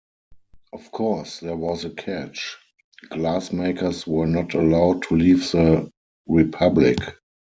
[0.73, 2.57] Of course there was a catch:
[3.11, 5.91] Glassmakers were not allowed to leave the
[6.27, 6.97] Republic.